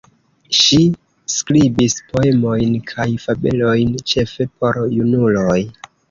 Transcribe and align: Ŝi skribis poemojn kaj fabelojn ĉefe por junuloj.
Ŝi 0.59 0.77
skribis 1.33 1.95
poemojn 2.13 2.71
kaj 2.91 3.07
fabelojn 3.25 3.91
ĉefe 4.13 4.47
por 4.63 4.81
junuloj. 4.95 5.59